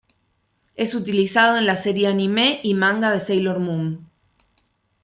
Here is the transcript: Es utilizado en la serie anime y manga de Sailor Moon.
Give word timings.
Es 0.75 0.95
utilizado 0.95 1.57
en 1.59 1.67
la 1.67 1.75
serie 1.77 2.07
anime 2.07 2.59
y 2.63 2.73
manga 2.73 3.11
de 3.11 3.19
Sailor 3.19 3.59
Moon. 3.59 4.09